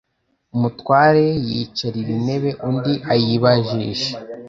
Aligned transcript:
umutware 0.55 1.25
yicarira 1.49 2.09
intebe 2.17 2.49
undi 2.67 2.93
ayibajisha 3.11 4.13